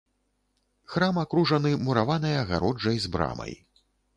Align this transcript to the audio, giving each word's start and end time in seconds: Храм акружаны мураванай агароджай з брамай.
Храм 0.93 1.19
акружаны 1.25 1.73
мураванай 1.89 2.35
агароджай 2.43 2.97
з 3.05 3.13
брамай. 3.17 3.53